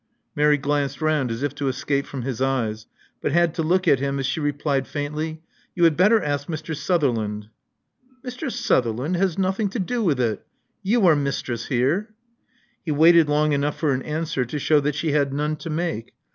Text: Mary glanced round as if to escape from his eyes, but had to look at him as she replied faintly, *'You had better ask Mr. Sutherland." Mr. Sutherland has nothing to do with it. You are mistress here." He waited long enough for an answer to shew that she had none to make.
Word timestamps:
Mary 0.35 0.57
glanced 0.57 0.99
round 0.99 1.29
as 1.29 1.43
if 1.43 1.53
to 1.53 1.67
escape 1.67 2.07
from 2.07 2.23
his 2.23 2.41
eyes, 2.41 2.87
but 3.21 3.31
had 3.31 3.53
to 3.53 3.61
look 3.61 3.87
at 3.87 3.99
him 3.99 4.17
as 4.17 4.25
she 4.25 4.39
replied 4.39 4.87
faintly, 4.87 5.43
*'You 5.75 5.83
had 5.83 5.95
better 5.95 6.19
ask 6.19 6.47
Mr. 6.47 6.75
Sutherland." 6.75 7.49
Mr. 8.25 8.51
Sutherland 8.51 9.15
has 9.15 9.37
nothing 9.37 9.69
to 9.69 9.77
do 9.79 10.03
with 10.03 10.19
it. 10.19 10.43
You 10.81 11.05
are 11.05 11.15
mistress 11.15 11.67
here." 11.67 12.15
He 12.83 12.89
waited 12.91 13.29
long 13.29 13.51
enough 13.53 13.77
for 13.77 13.91
an 13.93 14.01
answer 14.01 14.43
to 14.43 14.57
shew 14.57 14.81
that 14.81 14.95
she 14.95 15.11
had 15.11 15.31
none 15.33 15.55
to 15.57 15.69
make. 15.69 16.15